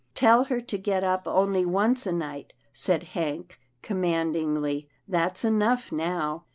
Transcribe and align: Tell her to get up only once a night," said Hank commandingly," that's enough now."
Tell 0.15 0.45
her 0.45 0.59
to 0.61 0.77
get 0.79 1.03
up 1.03 1.27
only 1.27 1.63
once 1.63 2.07
a 2.07 2.11
night," 2.11 2.53
said 2.73 3.03
Hank 3.13 3.59
commandingly," 3.83 4.89
that's 5.07 5.45
enough 5.45 5.91
now." 5.91 6.45